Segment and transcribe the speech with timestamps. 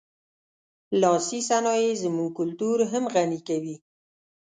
[1.01, 3.75] لاسي صنایع زموږ کلتور هم غني کوي.